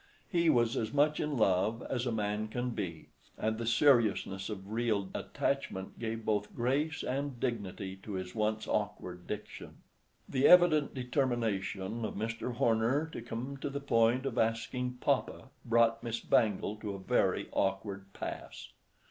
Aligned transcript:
He 0.27 0.49
was 0.49 0.75
as 0.77 0.91
much 0.91 1.19
in 1.19 1.37
love 1.37 1.85
as 1.87 2.07
a 2.07 2.11
man 2.11 2.47
can 2.47 2.71
be, 2.71 3.09
and 3.37 3.59
the 3.59 3.67
seriousness 3.67 4.49
of 4.49 4.71
real 4.71 5.11
attachment 5.13 5.99
gave 5.99 6.25
both 6.25 6.55
grace 6.55 7.03
and 7.03 7.39
dignity 7.39 7.97
to 7.97 8.13
his 8.13 8.33
once 8.33 8.67
awkward 8.67 9.27
diction. 9.27 9.83
The 10.27 10.47
evident 10.47 10.95
determination 10.95 12.03
of 12.03 12.15
Mr. 12.15 12.55
Horner 12.55 13.05
to 13.11 13.21
come 13.21 13.57
to 13.57 13.69
the 13.69 13.79
point 13.79 14.25
of 14.25 14.39
asking 14.39 14.93
papa 15.01 15.49
brought 15.63 16.01
Miss 16.01 16.19
Bangle 16.19 16.77
to 16.77 16.95
a 16.95 16.99
very 16.99 17.47
awkward 17.51 18.11
pass. 18.13 18.69